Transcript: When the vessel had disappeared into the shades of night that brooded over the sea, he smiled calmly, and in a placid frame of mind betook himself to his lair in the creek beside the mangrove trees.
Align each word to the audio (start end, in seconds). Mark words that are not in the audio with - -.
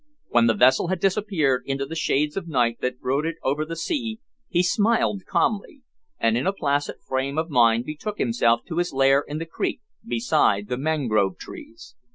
When 0.29 0.47
the 0.47 0.55
vessel 0.55 0.87
had 0.87 0.99
disappeared 0.99 1.61
into 1.67 1.85
the 1.85 1.95
shades 1.95 2.35
of 2.35 2.47
night 2.47 2.79
that 2.81 2.99
brooded 2.99 3.35
over 3.43 3.63
the 3.63 3.75
sea, 3.75 4.19
he 4.49 4.63
smiled 4.63 5.27
calmly, 5.27 5.83
and 6.19 6.35
in 6.35 6.47
a 6.47 6.53
placid 6.53 6.95
frame 7.07 7.37
of 7.37 7.51
mind 7.51 7.85
betook 7.85 8.17
himself 8.17 8.61
to 8.69 8.79
his 8.79 8.93
lair 8.93 9.23
in 9.27 9.37
the 9.37 9.45
creek 9.45 9.79
beside 10.03 10.69
the 10.69 10.77
mangrove 10.77 11.37
trees. 11.37 11.93